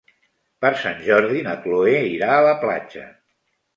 Per 0.65 0.69
Sant 0.83 1.03
Jordi 1.09 1.43
na 1.49 1.55
Chloé 1.67 1.95
irà 2.15 2.31
a 2.39 2.43
la 2.49 2.59
platja. 2.65 3.05